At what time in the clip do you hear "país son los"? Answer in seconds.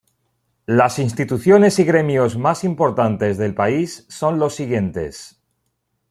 3.53-4.55